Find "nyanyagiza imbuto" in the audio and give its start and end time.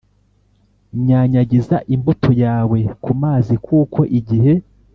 1.05-2.29